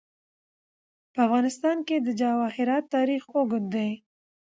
[1.13, 3.91] په افغانستان کې د جواهرات تاریخ اوږد دی.